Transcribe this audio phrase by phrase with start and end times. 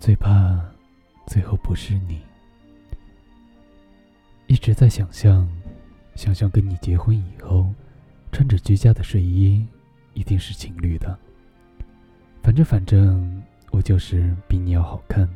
[0.00, 0.58] 最怕
[1.26, 2.18] 最后不是你。
[4.46, 5.46] 一直在想象，
[6.14, 7.70] 想象跟你结婚以后，
[8.32, 9.64] 穿着居家的睡衣，
[10.14, 11.16] 一定是情侣的。
[12.42, 13.42] 反正反正，
[13.72, 15.28] 我就是比你要好看。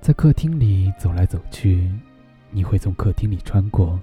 [0.00, 1.92] 在客厅里走来走去，
[2.50, 4.00] 你会从客厅里穿过，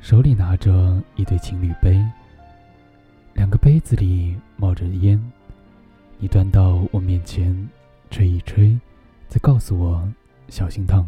[0.00, 2.02] 手里拿着一对情侣杯，
[3.34, 5.22] 两个杯子里冒着烟，
[6.24, 7.54] 你端到我面前，
[8.10, 8.80] 吹一吹，
[9.28, 10.10] 再告诉我
[10.48, 11.06] 小心烫。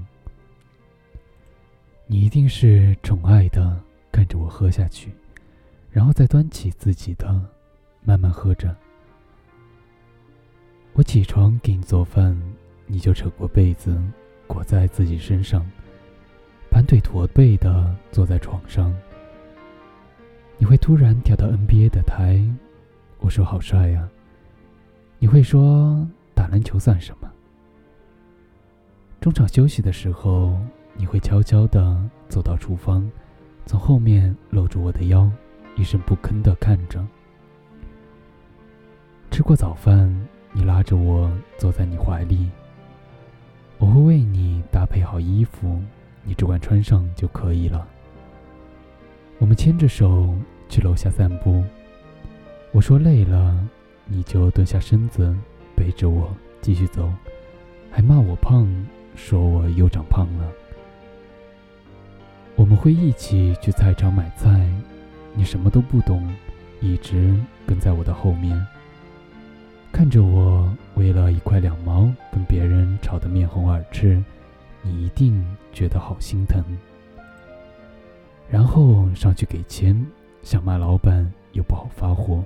[2.07, 3.81] 你一定是宠爱的
[4.13, 5.11] 看着我喝下去，
[5.91, 7.43] 然后再端起自己的，
[8.05, 8.77] 慢慢喝着。
[10.93, 12.39] 我起床给你做饭。
[12.87, 13.99] 你就扯过被子，
[14.47, 15.65] 裹在自己身上，
[16.71, 18.95] 盘腿驼背的坐在床上。
[20.59, 22.39] 你会突然跳到 NBA 的台，
[23.21, 24.07] 我说好帅呀。
[25.19, 27.31] 你会说打篮球算什么？
[29.21, 30.59] 中场休息的时候，
[30.95, 33.11] 你会悄悄的走到厨房，
[33.65, 35.31] 从后面搂住我的腰，
[35.75, 37.05] 一声不吭的看着。
[39.31, 40.15] 吃过早饭，
[40.53, 42.51] 你拉着我坐在你怀里。
[43.79, 45.83] 我会为你搭配好衣服，
[46.25, 47.87] 你只管穿上就可以了。
[49.39, 50.35] 我们牵着手
[50.69, 51.65] 去楼下散步。
[52.73, 53.69] 我说累了，
[54.07, 55.35] 你就蹲下身子
[55.75, 57.13] 背着我继续走，
[57.91, 58.67] 还骂我胖，
[59.15, 60.51] 说我又长胖了。
[62.55, 64.67] 我们会一起去菜场买菜，
[65.35, 66.35] 你什么都不懂，
[66.81, 67.35] 一直
[67.67, 68.65] 跟在我的后面。
[69.93, 74.23] 看着我为了一块两毛跟别人吵得面红耳赤，
[74.83, 76.63] 你一定觉得好心疼。
[78.49, 80.07] 然后上去给钱，
[80.43, 82.45] 想骂老板又不好发火，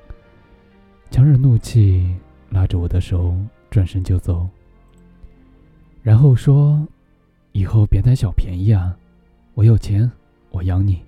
[1.11, 2.15] 强忍怒气，
[2.51, 3.37] 拉着我的手
[3.69, 4.49] 转身就走。
[6.03, 6.87] 然后说
[7.53, 8.97] ：“以后别贪小便宜啊，
[9.55, 10.11] 我有钱，
[10.51, 11.03] 我养你。”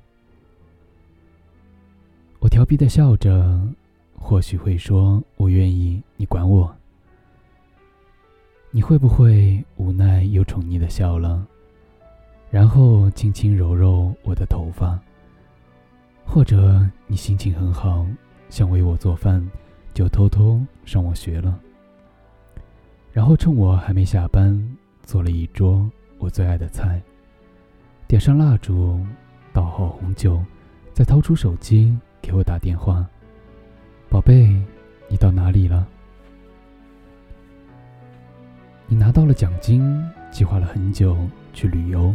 [2.41, 3.61] 我调皮的笑着。
[4.25, 6.73] 或许会说：“我愿意，你管我。”
[8.71, 11.45] 你会不会无奈又宠溺的笑了，
[12.49, 14.97] 然后轻轻揉揉我的头发？
[16.25, 18.07] 或者你心情很好，
[18.49, 19.45] 想为我做饭，
[19.95, 21.59] 就偷偷上网学了，
[23.13, 24.59] 然后趁我还没下班，
[25.05, 25.89] 做了一桌
[26.19, 27.01] 我最爱的菜，
[28.09, 28.99] 点上蜡烛，
[29.53, 30.43] 倒好红酒，
[30.95, 33.07] 再掏出手机给我打电话。
[34.09, 34.61] 宝贝，
[35.09, 35.87] 你到哪里了？
[38.87, 41.17] 你拿到了奖金，计划了很久
[41.53, 42.15] 去旅游。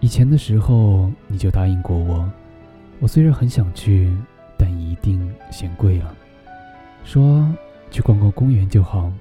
[0.00, 2.30] 以前的时候你就答应过我，
[3.00, 4.14] 我虽然很想去，
[4.58, 6.14] 但一定嫌贵了，
[7.04, 7.46] 说
[7.90, 9.12] 去逛逛公园就好。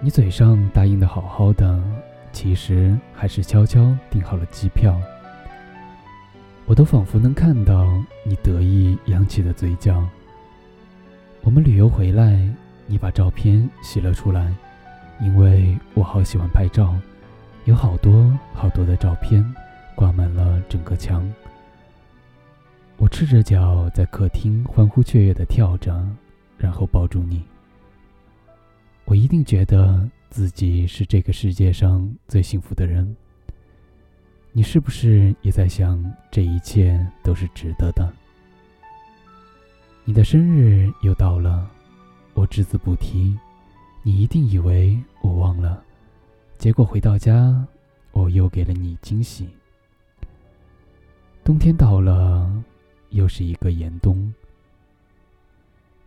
[0.00, 1.82] 你嘴上答应的好好的，
[2.32, 5.00] 其实还是悄悄订好了机票。
[6.66, 7.86] 我都仿佛能看到
[8.24, 10.04] 你得意扬起的嘴角。
[11.42, 12.46] 我们旅游回来，
[12.86, 14.52] 你把照片洗了出来，
[15.20, 16.94] 因为我好喜欢拍照，
[17.64, 19.44] 有好多好多的照片，
[19.94, 21.26] 挂满了整个墙。
[22.98, 26.04] 我赤着脚在客厅欢呼雀跃的跳着，
[26.58, 27.44] 然后抱住你。
[29.04, 33.16] 我一定觉得自己是这个世界上最幸福的人。
[34.50, 38.12] 你是不是也在想，这一切都是值得的？
[40.04, 41.70] 你的生日又到了，
[42.34, 43.38] 我只字不提，
[44.02, 45.80] 你一定以为我忘了。
[46.58, 47.64] 结果回到家，
[48.10, 49.48] 我又给了你惊喜。
[51.44, 52.50] 冬天到了，
[53.10, 54.32] 又是一个严冬。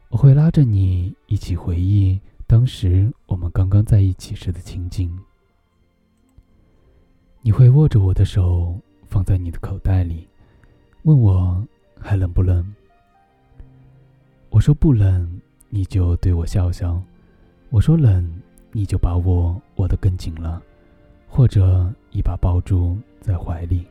[0.09, 5.17] 我会拉着你一起回忆当时我们刚刚在一起时的情景。
[7.41, 8.78] 你会握着我的手
[9.09, 10.28] 放在你的口袋里，
[11.03, 11.66] 问我
[12.00, 12.64] 还冷不冷？
[14.49, 17.02] 我说不冷，你就对我笑笑；
[17.70, 18.29] 我说冷，
[18.73, 20.61] 你就把我握得更紧了，
[21.28, 23.87] 或者一把抱住在怀里。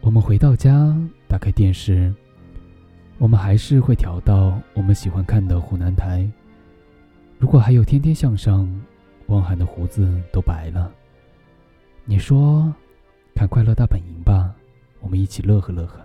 [0.00, 0.98] 我们回到家，
[1.30, 2.12] 打开电视，
[3.18, 6.28] 我们还是会调到我们喜欢看的湖南台。
[7.38, 8.66] 如果还有《天天向上》，
[9.28, 10.92] 汪涵的胡子都白了。
[12.04, 12.74] 你说
[13.32, 14.52] ：“看《快乐大本营》吧，
[14.98, 16.00] 我们一起乐呵乐呵。”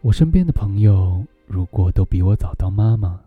[0.00, 3.20] 我身边的朋友如果都比我早当妈妈，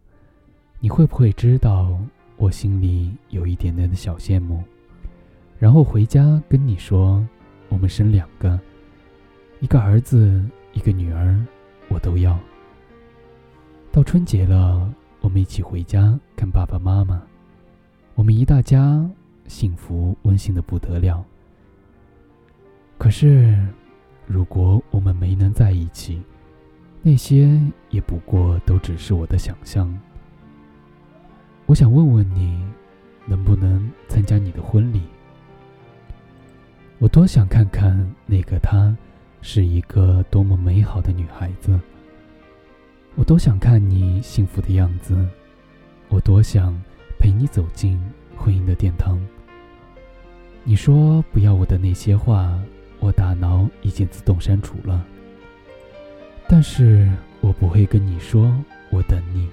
[0.80, 1.96] 你会不会知道
[2.38, 4.64] 我心里有一点点的小羡慕？
[5.60, 7.24] 然后回家跟你说
[7.70, 8.60] ：“我们生两个，
[9.60, 10.44] 一个儿子，
[10.74, 11.38] 一个女儿，
[11.90, 12.38] 我都要。”
[13.92, 17.22] 到春节了，我们一起回家看爸爸妈妈，
[18.14, 19.10] 我们一大家
[19.48, 21.26] 幸福温馨的不得了。
[22.98, 23.58] 可是，
[24.28, 26.22] 如果我们没能在一起，
[27.02, 27.60] 那些
[27.90, 29.98] 也不过都只是我的想象。
[31.66, 32.64] 我想问问你，
[33.26, 35.02] 能不能参加你的婚礼？
[37.00, 38.96] 我多想看看那个他
[39.48, 41.80] 是一个多么美好的女孩子。
[43.14, 45.16] 我多想看你幸福的样子，
[46.10, 46.76] 我多想
[47.20, 48.02] 陪你走进
[48.36, 49.24] 婚姻的殿堂。
[50.64, 52.60] 你说不要我的那些话，
[53.00, 55.06] 我大脑已经自动删除了。
[56.50, 57.08] 但是
[57.40, 58.52] 我不会跟你说
[58.90, 59.48] 我等你，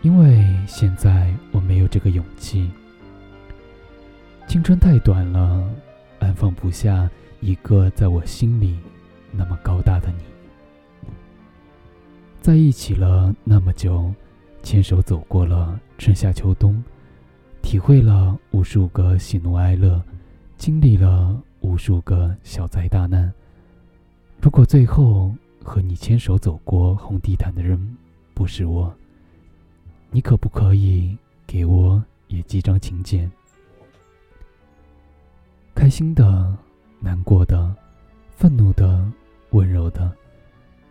[0.00, 2.70] 因为现在我没有这个勇气。
[4.48, 5.70] 青春太短了，
[6.18, 7.08] 安放不下
[7.40, 8.78] 一个在我心里
[9.36, 10.24] 那么高大的你。
[12.40, 14.12] 在一起了那么久，
[14.62, 16.82] 牵手走过了春夏秋冬，
[17.60, 20.00] 体会了无数个喜怒哀乐，
[20.56, 23.32] 经历了无数个小灾大难。
[24.40, 25.34] 如果最后
[25.64, 27.96] 和你牵手走过红地毯的人
[28.32, 28.94] 不是我，
[30.10, 31.16] 你可不可以
[31.46, 33.28] 给我也寄张请柬？
[35.74, 36.56] 开心的、
[37.00, 37.74] 难过的、
[38.30, 39.04] 愤怒的、
[39.50, 40.10] 温柔的，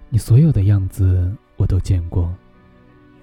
[0.10, 1.36] 你所有的样子。
[1.58, 2.36] 我都见过，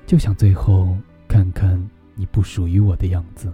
[0.07, 0.97] 就想最后
[1.29, 1.79] 看看
[2.15, 3.53] 你不属于我的样子。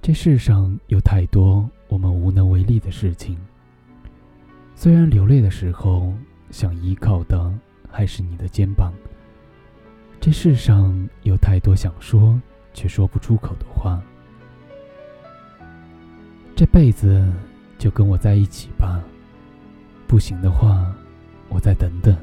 [0.00, 3.36] 这世上有太多我们无能为力的事情。
[4.76, 6.14] 虽然流泪的时候
[6.50, 7.52] 想依靠的
[7.90, 8.92] 还是你的肩膀。
[10.20, 12.40] 这世上有太多想说
[12.72, 14.00] 却说不出口的话。
[16.54, 17.28] 这辈子
[17.78, 19.00] 就跟我在一起吧，
[20.06, 20.92] 不行的话。
[21.50, 22.16] 我再等等。